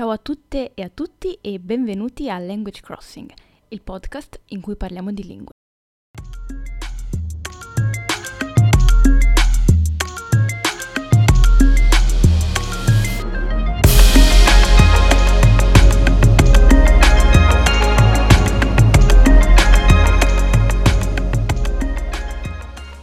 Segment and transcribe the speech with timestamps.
[0.00, 3.30] Ciao a tutte e a tutti e benvenuti a Language Crossing,
[3.68, 5.52] il podcast in cui parliamo di lingue.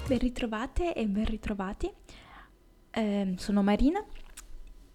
[0.07, 1.93] Ben ritrovate e ben ritrovati.
[2.89, 4.03] Eh, sono Marina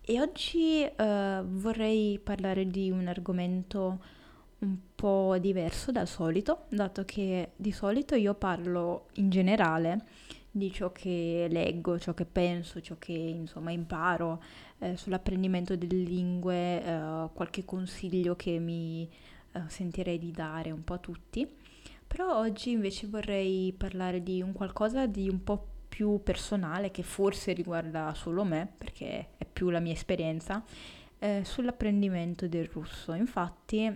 [0.05, 4.01] e oggi eh, vorrei parlare di un argomento
[4.59, 10.05] un po' diverso dal solito, dato che di solito io parlo in generale
[10.51, 14.43] di ciò che leggo, ciò che penso, ciò che insomma imparo
[14.79, 19.09] eh, sull'apprendimento delle lingue, eh, qualche consiglio che mi
[19.53, 21.49] eh, sentirei di dare un po' a tutti.
[22.07, 27.53] Però oggi invece vorrei parlare di un qualcosa di un po' più personale che forse
[27.53, 30.65] riguarda solo me, perché è più la mia esperienza,
[31.19, 33.13] eh, sull'apprendimento del russo.
[33.13, 33.87] Infatti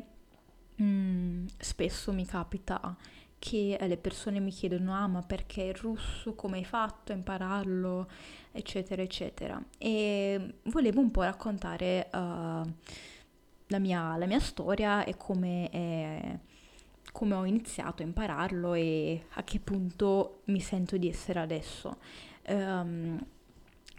[0.74, 2.94] mh, mm, spesso mi capita
[3.38, 8.10] che le persone mi chiedono ah ma perché il russo, come hai fatto a impararlo,
[8.52, 9.58] eccetera, eccetera.
[9.78, 12.16] E volevo un po' raccontare uh,
[13.68, 16.38] la, mia, la, mia, storia e come è
[17.16, 21.96] come ho iniziato a impararlo e a che punto mi sento di essere adesso.
[22.48, 23.18] Um,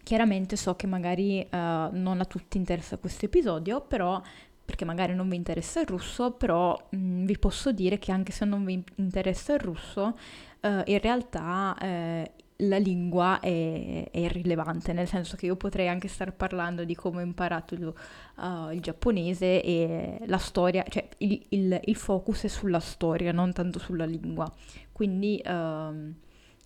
[0.03, 4.21] chiaramente so che magari uh, non a tutti interessa questo episodio, però
[4.63, 8.31] perché magari non vi interessa il russo, però mh, mm, vi posso dire che anche
[8.31, 10.15] se non vi interessa il russo,
[10.61, 16.07] uh, in realtà uh, la lingua è, è, irrilevante, nel senso che io potrei anche
[16.07, 17.93] stare parlando di come ho imparato il,
[18.37, 23.53] uh, il giapponese e la storia, cioè il, il, il, focus è sulla storia, non
[23.53, 24.51] tanto sulla lingua.
[24.91, 26.13] Quindi, uh,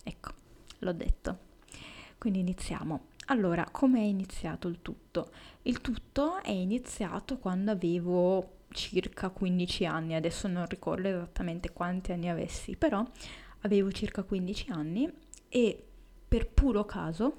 [0.02, 0.32] ecco,
[0.78, 1.38] l'ho detto.
[2.16, 3.06] Quindi iniziamo.
[3.26, 5.30] Allora, come è iniziato il tutto?
[5.62, 12.30] Il tutto è iniziato quando avevo circa 15 anni, adesso non ricordo esattamente quanti anni
[12.30, 13.04] avessi, però
[13.60, 15.12] avevo circa 15 anni
[15.54, 15.84] e
[16.26, 17.36] per puro caso,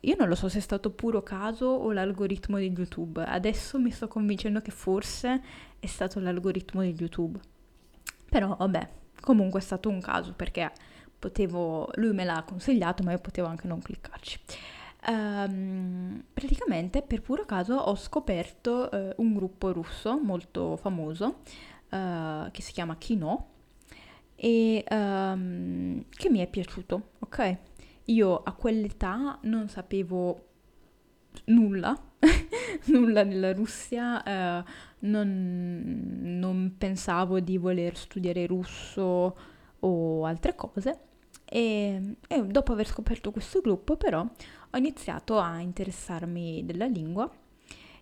[0.00, 3.92] io non lo so se è stato puro caso o l'algoritmo di YouTube, adesso mi
[3.92, 5.40] sto convincendo che forse
[5.78, 7.38] è stato l'algoritmo di YouTube.
[8.28, 8.88] Però vabbè,
[9.20, 10.72] comunque è stato un caso perché
[11.16, 14.40] potevo, lui me l'ha consigliato ma io potevo anche non cliccarci.
[15.06, 21.42] Um, praticamente per puro caso ho scoperto uh, un gruppo russo molto famoso
[21.90, 23.50] uh, che si chiama Kino
[24.44, 27.58] e um, che mi è piaciuto, ok?
[28.06, 30.46] Io a quell'età non sapevo
[31.44, 31.96] nulla,
[32.86, 34.64] nulla della Russia, uh,
[35.06, 39.36] non, non, pensavo di voler studiare russo
[39.78, 40.98] o altre cose.
[41.44, 47.30] E, e dopo aver scoperto questo gruppo però ho iniziato a interessarmi della lingua,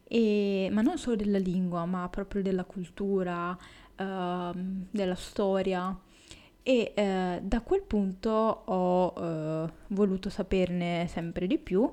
[0.05, 4.53] e, ma non solo della lingua, ma proprio della cultura, uh,
[4.91, 6.09] della storia
[6.63, 11.91] e eh, da quel punto ho eh, voluto saperne sempre di più.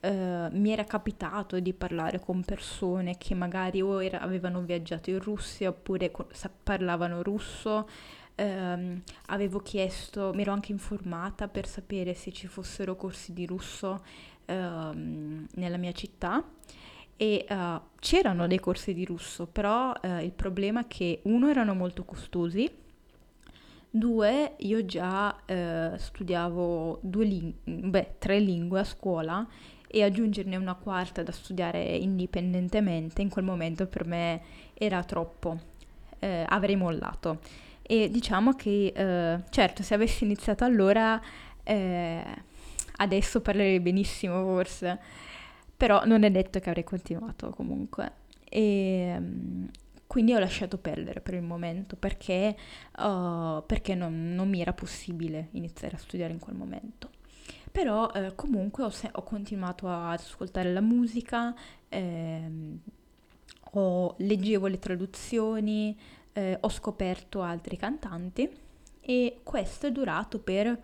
[0.00, 5.20] Eh, mi era capitato di parlare con persone che magari o era, avevano viaggiato in
[5.20, 6.28] Russia oppure co-
[6.62, 7.88] parlavano russo.
[8.34, 14.02] Ehm, avevo chiesto, mi ero anche informata per sapere se ci fossero corsi di russo
[14.46, 16.42] ehm, nella mia città
[17.16, 21.74] e uh, c'erano dei corsi di russo, però uh, il problema è che uno erano
[21.74, 22.79] molto costosi
[23.92, 29.44] Due, io già eh, studiavo due ling- beh, tre lingue a scuola
[29.88, 34.42] e aggiungerne una quarta da studiare indipendentemente in quel momento per me
[34.74, 35.58] era troppo,
[36.20, 37.40] eh, avrei mollato.
[37.82, 41.20] E diciamo che, eh, certo, se avessi iniziato allora,
[41.64, 42.24] eh,
[42.98, 45.00] adesso parlerei benissimo forse,
[45.76, 48.12] però non è detto che avrei continuato comunque.
[48.48, 49.20] E,
[50.10, 52.56] quindi ho lasciato perdere per il momento perché,
[52.98, 57.10] uh, perché non, non, mi era possibile iniziare a studiare in quel momento.
[57.70, 61.54] Però eh, comunque ho, se- ho, continuato ad ascoltare la musica,
[61.88, 62.80] ehm,
[63.74, 65.96] ho, leggevo le traduzioni,
[66.32, 68.50] eh, ho scoperto altri cantanti
[69.00, 70.76] e questo è durato per,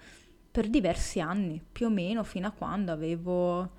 [0.53, 3.71] per diversi anni, più o meno fino a quando avevo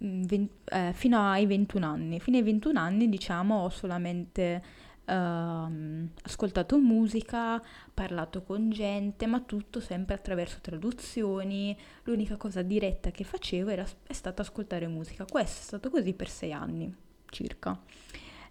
[0.00, 2.20] 20, eh, fino ai 21 anni.
[2.20, 4.62] Fino ai 21 anni, diciamo, ho solamente
[5.04, 7.62] uh, ascoltato musica,
[7.92, 11.76] parlato con gente, ma tutto sempre attraverso traduzioni.
[12.04, 15.24] L'unica cosa diretta che facevo era, è stata ascoltare musica.
[15.24, 16.94] Questo è stato così per sei anni
[17.30, 17.78] circa.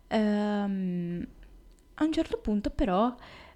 [0.10, 1.26] Um,
[1.96, 3.14] a un certo punto però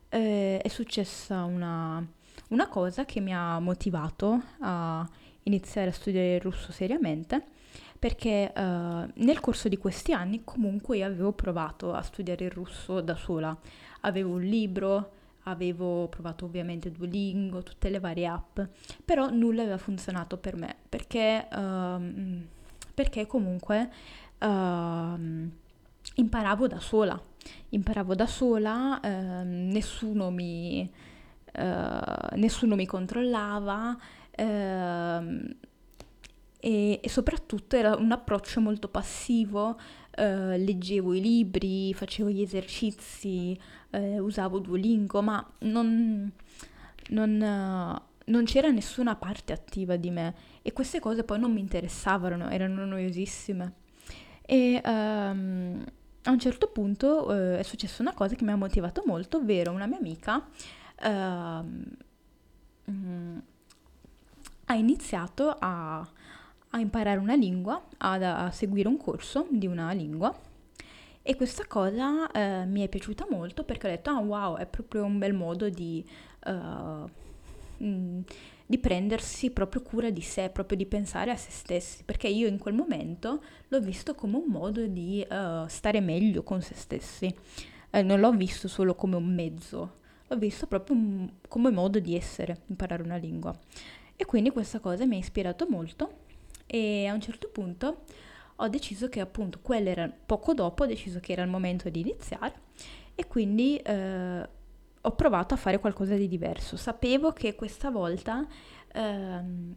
[0.09, 2.05] eh, è successa una,
[2.49, 5.07] una cosa che mi ha motivato a
[5.43, 7.45] iniziare a studiare il russo seriamente
[8.01, 8.61] perché uh,
[9.13, 13.55] nel corso di questi anni comunque io avevo provato a studiare il russo da sola.
[13.99, 15.11] Avevo un libro,
[15.43, 18.59] avevo provato ovviamente Duolingo, tutte le varie app,
[19.05, 22.41] però nulla aveva funzionato per me perché, uh,
[22.91, 23.91] perché comunque
[24.39, 25.49] uh,
[26.15, 27.21] imparavo da sola,
[27.69, 30.91] imparavo da sola, uh, nessuno, mi,
[31.51, 33.95] eh, nessuno mi controllava.
[36.63, 39.79] E, e, soprattutto era un approccio molto passivo,
[40.11, 43.59] eh, leggevo i libri, facevo gli esercizi,
[43.89, 46.31] eh, usavo Duolingo, ma non,
[47.09, 51.61] non, uh, non, c'era nessuna parte attiva di me e queste cose poi non mi
[51.61, 53.73] interessavano, erano noiosissime.
[54.43, 55.83] E um,
[56.23, 59.71] a un certo punto uh, è successa una cosa che mi ha motivato molto, ovvero
[59.71, 60.45] una mia amica
[61.03, 61.65] uh,
[62.85, 63.41] um,
[64.65, 66.07] ha iniziato a,
[66.71, 70.35] a, imparare una lingua, ad, a seguire un corso di una lingua.
[71.23, 75.03] E questa cosa eh, mi è piaciuta molto perché ho detto, ah wow, è proprio
[75.03, 76.03] un bel modo di,
[76.45, 77.07] uh,
[78.65, 82.57] di prendersi proprio cura di sé, proprio di pensare a se stessi, perché io in
[82.57, 87.33] quel momento l'ho visto come un modo di uh, stare meglio con se stessi,
[87.91, 92.15] eh, non l'ho visto solo come un mezzo, l'ho visto proprio un, come modo di
[92.15, 93.55] essere, imparare una lingua.
[94.15, 96.20] E quindi questa cosa mi ha ispirato molto
[96.73, 98.03] e a un certo punto
[98.55, 101.99] ho deciso che appunto quello era poco dopo, ho deciso che era il momento di
[101.99, 102.53] iniziare
[103.13, 104.49] e quindi eh,
[105.01, 106.77] ho provato a fare qualcosa di diverso.
[106.77, 108.47] Sapevo che questa volta
[108.93, 109.75] ehm,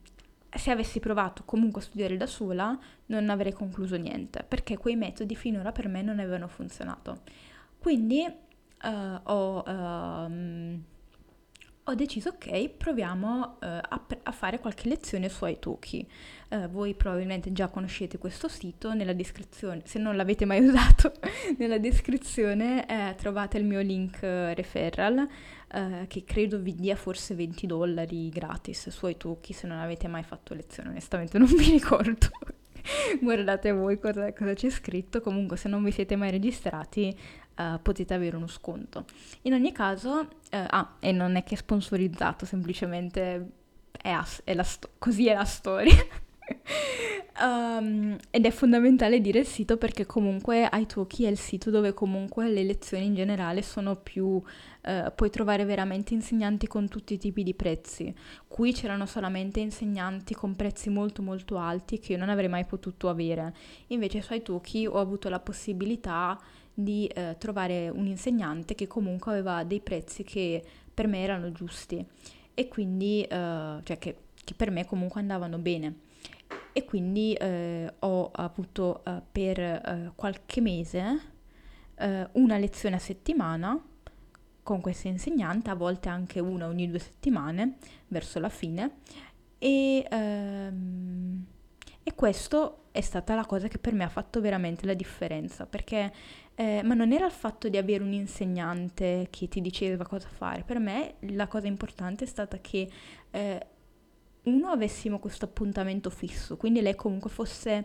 [0.55, 5.35] se avessi provato comunque a studiare da sola non avrei concluso niente perché quei metodi
[5.35, 7.23] finora per me non avevano funzionato.
[7.77, 9.65] Quindi eh, ho...
[9.67, 10.85] Ehm,
[11.87, 16.07] ho deciso ok, proviamo uh, a, a, fare qualche lezione su Italki.
[16.49, 21.13] Uh, voi probabilmente già conoscete questo sito, nella descrizione, se non l'avete mai usato,
[21.59, 25.29] nella descrizione eh, trovate il mio link uh, referral
[25.75, 30.23] uh, che credo vi dia forse 20 dollari gratis su Italki se non avete mai
[30.23, 32.31] fatto lezione, onestamente non vi ricordo.
[33.21, 37.17] Guardate voi cosa, cosa c'è scritto, comunque se non vi siete mai registrati
[37.57, 39.05] uh, potete avere uno sconto.
[39.43, 43.51] In ogni caso, uh, ah, e non è che è sponsorizzato, semplicemente
[44.01, 45.95] è, as- è sto- così è la storia.
[47.41, 52.51] um, ed è fondamentale dire il sito perché comunque Italki è il sito dove comunque
[52.51, 54.43] le lezioni in generale sono più uh,
[55.15, 58.15] puoi trovare veramente insegnanti con tutti i tipi di prezzi
[58.47, 63.09] qui c'erano solamente insegnanti con prezzi molto molto alti che io non avrei mai potuto
[63.09, 63.55] avere
[63.87, 66.39] invece su Italki ho avuto la possibilità
[66.75, 70.63] di eh, trovare un insegnante che comunque aveva dei prezzi che
[70.93, 72.05] per me erano giusti
[72.53, 76.01] e quindi, eh, cioè che, che, per me comunque andavano bene.
[76.73, 81.21] E quindi eh, ho avuto eh, per eh, qualche mese
[81.97, 83.81] eh, una lezione a settimana
[84.63, 87.77] con questo insegnante, a volte anche una ogni due settimane
[88.09, 88.99] verso la fine
[89.59, 91.45] e, ehm,
[92.05, 96.13] e questo è stata la cosa che per me ha fatto veramente la differenza perché
[96.55, 100.63] eh, ma non era il fatto di avere un insegnante che ti diceva cosa fare,
[100.63, 102.89] per me la cosa importante è stata che
[103.31, 103.67] eh,
[104.45, 107.85] uno avessimo questo appuntamento fisso, quindi lei comunque fosse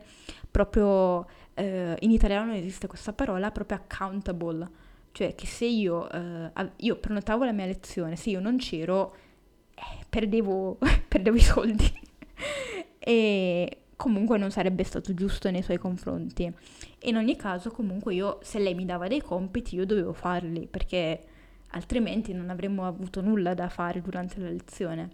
[0.52, 4.70] proprio, eh, in italiano non esiste questa parola, proprio accountable,
[5.14, 9.16] cioè che se io, eh, io prenotavo la mia lezione, se io non c'ero,
[9.74, 12.00] eh, perdevo, perdevo i soldi.
[13.00, 16.50] e comunque non sarebbe stato giusto nei suoi confronti.
[17.00, 21.22] In ogni caso, comunque io, se lei mi dava dei compiti, io dovevo farli, perché
[21.72, 25.10] altrimenti non avremmo avuto nulla da fare durante la lezione.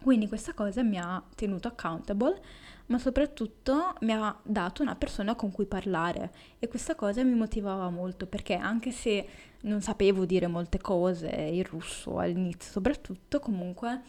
[0.00, 2.40] Quindi questa cosa mi ha tenuto accountable,
[2.86, 7.90] ma soprattutto mi ha dato una persona con cui parlare e questa cosa mi motivava
[7.90, 9.28] molto perché anche se
[9.62, 14.00] non sapevo dire molte cose in russo all'inizio, soprattutto comunque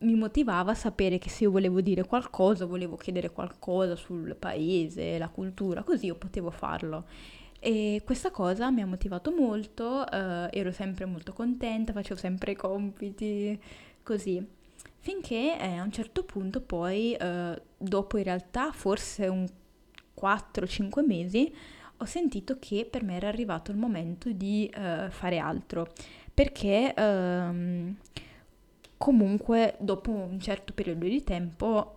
[0.00, 5.28] mi motivava sapere che se io volevo dire qualcosa, volevo chiedere qualcosa sul paese, la
[5.28, 7.06] cultura, così io potevo farlo.
[7.60, 12.56] E questa cosa mi ha motivato molto, eh, ero sempre molto contenta, facevo sempre i
[12.56, 13.60] compiti,
[14.02, 14.46] così.
[15.00, 19.46] Finché eh, a un certo punto poi, eh, dopo in realtà forse un
[20.14, 21.52] 4-5 mesi,
[21.96, 25.92] ho sentito che per me era arrivato il momento di eh, fare altro,
[26.32, 26.94] perché...
[26.94, 27.96] Ehm,
[28.98, 31.96] comunque dopo un certo periodo di tempo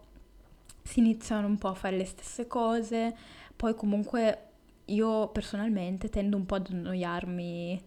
[0.83, 3.15] si iniziano un po' a fare le stesse cose,
[3.55, 4.45] poi comunque
[4.85, 7.81] io personalmente tendo un po' ad annoiarmi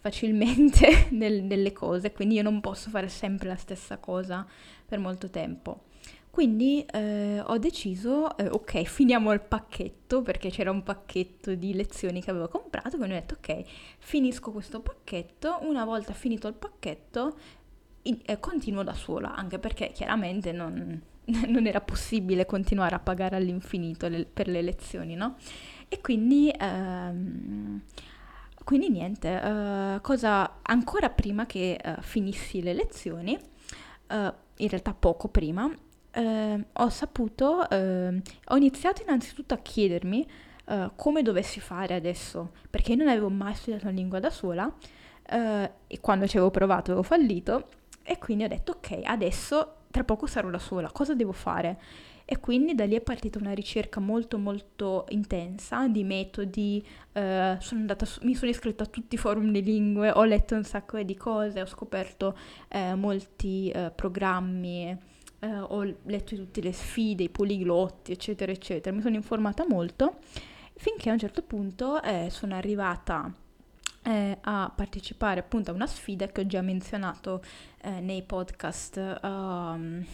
[0.00, 4.46] facilmente nel, nelle cose, quindi io non posso fare sempre la stessa cosa
[4.86, 5.82] per molto tempo.
[6.30, 12.22] Quindi eh, ho deciso, eh, ok, finiamo il pacchetto, perché c'era un pacchetto di lezioni
[12.22, 13.64] che avevo comprato, quindi ho detto ok,
[13.98, 17.36] finisco questo pacchetto, una volta finito il pacchetto
[18.40, 21.00] continuo da sola, anche perché chiaramente non,
[21.46, 25.36] non, era possibile continuare a pagare all'infinito le, per le lezioni, no?
[25.88, 26.52] E quindi...
[26.58, 27.82] Ehm,
[28.62, 35.28] quindi niente, uh, cosa ancora prima che uh, finissi le lezioni, uh, in realtà poco
[35.28, 35.68] prima,
[36.72, 40.26] ho saputo, ehm, ho iniziato innanzitutto a chiedermi
[40.96, 44.72] come dovessi fare adesso, perché io non avevo mai studiato la lingua da sola
[45.24, 47.68] e quando ci avevo provato avevo fallito
[48.10, 51.80] e quindi ho detto ok, adesso tra poco sarò da sola, cosa devo fare?
[52.24, 57.80] E quindi da lì è partita una ricerca molto molto intensa di metodi, eh, sono
[57.80, 61.14] andata mi sono iscritta a tutti i forum di lingue, ho letto un sacco di
[61.14, 62.36] cose, ho scoperto
[62.66, 64.88] eh, molti eh, programmi,
[65.38, 68.94] eh, ho letto tutte le sfide, i poliglotti, eccetera, eccetera.
[68.94, 70.16] Mi sono informata molto
[70.74, 73.32] finché a un certo punto eh, sono arrivata
[74.02, 77.42] eh, a partecipare appunto a una sfida che ho già menzionato
[77.82, 79.20] nei podcast.
[79.22, 80.04] Um,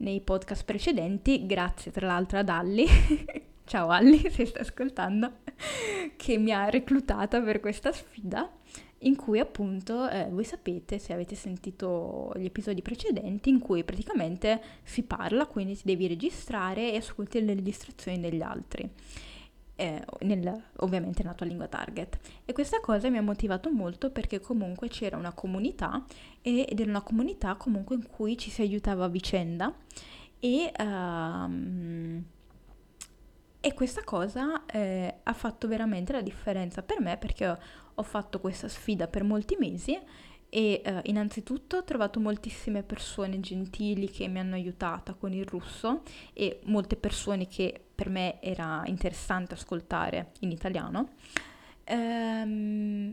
[0.00, 2.86] nei podcast precedenti, grazie tra l'altro ad Alli,
[3.64, 5.38] ciao Alli se stai ascoltando,
[6.16, 8.50] che mi ha reclutata per questa sfida
[9.04, 14.60] in cui appunto eh, voi sapete se avete sentito gli episodi precedenti in cui praticamente
[14.82, 18.90] si parla, quindi ti devi registrare e ascolti le registrazioni degli altri
[19.80, 22.18] eh, nel, ovviamente nella tua lingua target.
[22.44, 26.04] E questa cosa mi ha motivato molto perché comunque c'era una comunità
[26.42, 29.74] ed era una comunità comunque in cui ci si aiutava a vicenda
[30.38, 32.22] e, um,
[33.60, 37.58] e questa cosa eh, ha fatto veramente la differenza per me perché
[37.94, 39.98] ho fatto questa sfida per molti mesi
[40.50, 46.02] e uh, innanzitutto ho trovato moltissime persone gentili che mi hanno aiutata con il russo
[46.32, 51.10] e molte persone che per me era interessante ascoltare in italiano.
[51.84, 53.12] Ehm,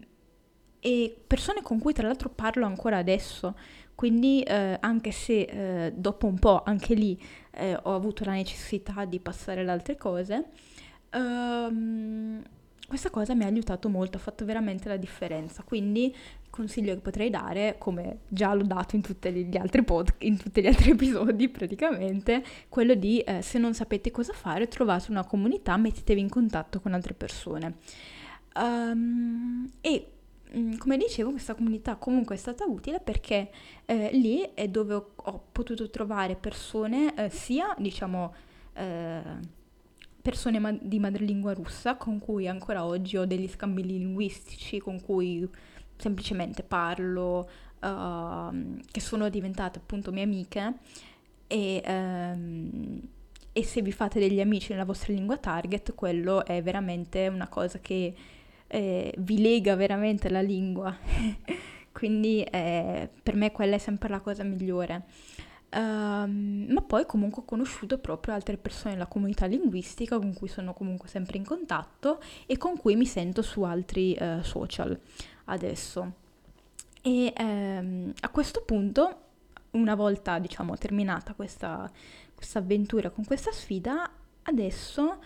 [0.79, 3.55] e persone con cui tra l'altro parlo ancora adesso,
[3.93, 7.19] quindi eh, anche se eh, dopo un po' anche lì
[7.51, 10.45] eh, ho avuto la necessità di passare ad altre cose,
[11.09, 12.41] ehm,
[12.87, 15.63] questa cosa mi ha aiutato molto, ha fatto veramente la differenza.
[15.63, 16.15] Quindi
[16.57, 19.01] consiglio che potrei dare, come già l'ho dato in,
[19.85, 24.67] pod- in tutti gli altri episodi praticamente, quello di eh, se non sapete cosa fare,
[24.67, 27.75] trovate una comunità, mettetevi in contatto con altre persone.
[28.55, 30.11] Um, e
[30.57, 33.51] mm, come dicevo, questa comunità comunque è stata utile perché
[33.85, 38.33] eh, lì è dove ho, ho potuto trovare persone eh, sia, diciamo,
[38.73, 39.21] eh,
[40.23, 45.47] persone ma- di madrelingua russa con cui ancora oggi ho degli scambi linguistici, con cui
[45.97, 47.49] semplicemente parlo,
[47.81, 50.73] uh, che sono diventate appunto mie amiche
[51.47, 53.01] e, um,
[53.53, 57.79] e, se vi fate degli amici nella vostra lingua target, quello è veramente una cosa
[57.79, 58.13] che
[58.67, 60.95] eh, vi lega veramente alla lingua.
[61.91, 65.05] Quindi eh, per me quella è sempre la cosa migliore.
[65.69, 70.73] Um, ma poi comunque ho conosciuto proprio altre persone della comunità linguistica con cui sono
[70.73, 74.97] comunque sempre in contatto e con cui mi sento su altri uh, social
[75.47, 76.13] adesso.
[77.01, 79.21] E um, a questo punto,
[79.71, 81.89] una volta diciamo terminata questa,
[82.33, 84.09] questa avventura con questa sfida,
[84.43, 85.17] adesso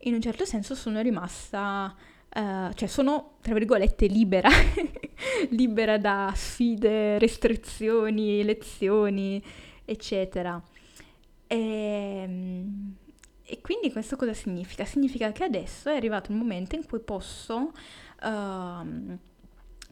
[0.00, 1.94] in un certo senso sono rimasta
[2.36, 4.50] Uh, cioè sono, tra virgolette, libera,
[5.50, 9.42] libera da sfide, restrizioni, lezioni,
[9.86, 10.62] eccetera.
[11.46, 12.94] E, ehm,
[13.42, 14.84] e, quindi questo cosa significa?
[14.84, 17.72] Significa che adesso è arrivato il momento in cui posso,
[18.22, 19.18] uh,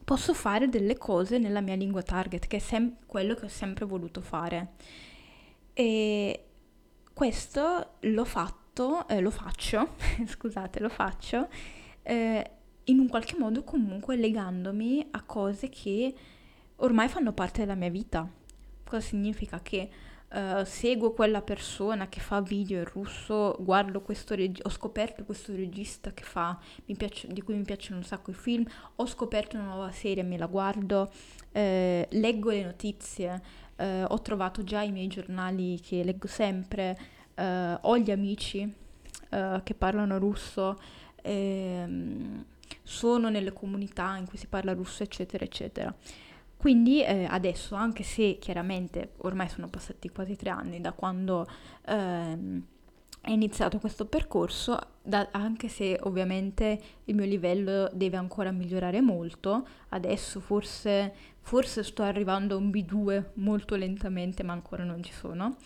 [0.05, 3.85] posso fare delle cose nella mia lingua target, che è sem- quello che ho sempre
[3.85, 4.73] voluto fare.
[5.73, 6.45] E
[7.13, 9.95] questo l'ho fatto, eh, lo faccio,
[10.27, 11.49] scusate, lo faccio
[12.03, 12.51] eh,
[12.85, 16.15] in un qualche modo comunque legandomi a cose che
[16.77, 18.29] ormai fanno parte della mia vita
[18.85, 19.89] Cosa significa che
[20.35, 25.55] uh, seguo quella persona che fa video in russo, guardo questo reg- ho scoperto questo
[25.55, 26.59] regista che fa,
[26.97, 28.65] piace, di cui mi piacciono un sacco i film,
[28.97, 31.11] ho scoperto una nuova serie, me la guardo,
[31.53, 33.43] eh, leggo le notizie,
[33.77, 36.99] eh, ho trovato già i miei giornali che leggo sempre,
[37.35, 38.61] eh, ho gli amici
[39.31, 40.79] eh, che parlano russo,
[41.23, 42.45] ehm,
[42.83, 45.95] sono nelle comunità in cui si parla russo, eccetera, eccetera.
[46.65, 51.47] Quindi eh, adesso, anche se chiaramente ormai sono passati quasi tre anni da quando
[51.85, 52.63] ehm,
[53.21, 59.67] è iniziato questo percorso, da, anche se ovviamente il mio livello deve ancora migliorare molto,
[59.91, 65.57] adesso forse, forse sto arrivando a un B2 molto lentamente, ma ancora non ci sono.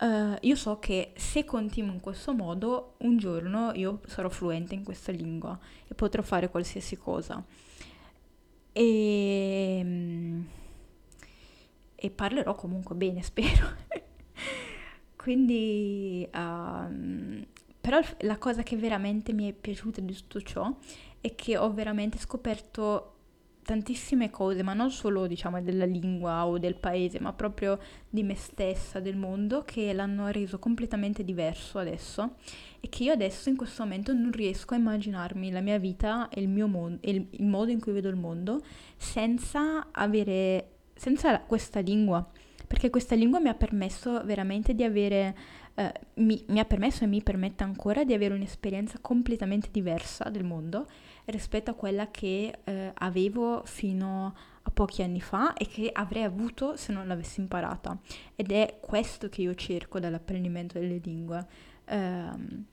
[0.00, 4.84] uh, io so che se continuo in questo modo, un giorno io sarò fluente in
[4.84, 5.58] questa lingua
[5.88, 7.42] e potrò fare qualsiasi cosa.
[8.76, 9.13] E,
[12.04, 13.72] e parlerò comunque bene, spero.
[15.16, 17.42] Quindi, um,
[17.80, 20.76] però la cosa che veramente mi è piaciuta di tutto ciò
[21.22, 23.14] è che ho veramente scoperto
[23.64, 28.34] tantissime cose, ma non solo diciamo della lingua o del paese, ma proprio di me
[28.34, 32.34] stessa, del mondo, che l'hanno reso completamente diverso adesso
[32.80, 36.42] e che io adesso in questo momento non riesco a immaginarmi la mia vita e
[36.42, 38.60] il mio mondo, il, il modo in cui vedo il mondo
[38.96, 42.26] senza avere, senza questa lingua,
[42.66, 45.34] perché questa lingua mi ha permesso veramente di avere
[45.76, 50.44] eh, mi, mi, ha permesso e mi permette ancora di avere un'esperienza completamente diversa del
[50.44, 50.86] mondo
[51.26, 56.76] rispetto a quella che eh, avevo fino a pochi anni fa e che avrei avuto
[56.76, 57.98] se non l'avessi imparata.
[58.36, 61.46] Ed è questo che io cerco dall'apprendimento delle lingue.
[61.86, 62.64] Uh,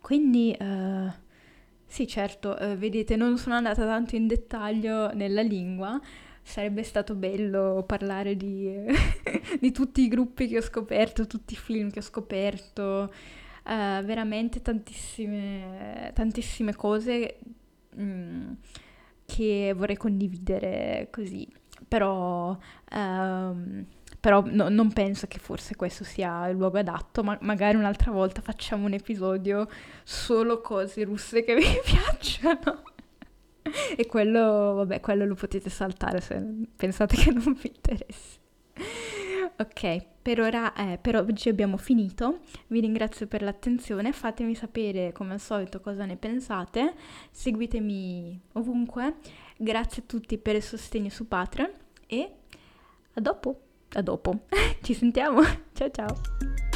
[0.00, 1.10] quindi, uh,
[1.86, 6.00] sì, certo, uh, vedete, non sono andata tanto in dettaglio nella lingua.
[6.48, 8.72] Sarebbe stato bello parlare di,
[9.60, 13.12] di tutti i gruppi che ho scoperto, tutti i film che ho scoperto,
[13.64, 17.38] veramente tantissime, tantissime cose
[18.00, 18.52] mm,
[19.26, 21.46] che vorrei condividere così,
[21.86, 22.56] però,
[22.92, 23.84] um,
[24.18, 28.40] però no, non penso che forse questo sia il luogo adatto, ma magari un'altra volta
[28.40, 29.68] facciamo un episodio
[30.02, 32.96] solo cose russe che vi piacciono.
[33.96, 36.44] e quello, vabbè, quello lo potete saltare se
[36.76, 38.38] pensate che non vi interessi.
[39.60, 42.40] Ok, per ora, eh, per oggi abbiamo finito.
[42.68, 44.12] Vi ringrazio per l'attenzione.
[44.12, 46.94] Fatemi sapere come al solito cosa ne pensate.
[47.32, 49.16] Seguitemi ovunque.
[49.56, 51.70] Grazie a tutti per il sostegno su Patreon
[52.06, 52.30] e
[53.14, 53.60] a dopo.
[53.94, 54.44] A dopo.
[54.80, 55.40] Ci sentiamo.
[55.72, 56.67] Ciao ciao.